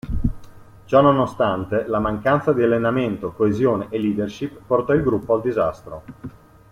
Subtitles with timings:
[0.85, 6.03] Ciononostante, la mancanza di allenamento, coesione e leadership portò il gruppo al disastro.